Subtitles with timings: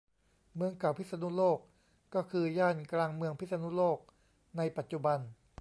[0.55, 1.59] เมืองเก่าพิษณุโลก
[2.15, 3.99] ก็คือย่านกลางเมืองพิษณุโลก
[4.57, 5.19] ในปัจจุบัน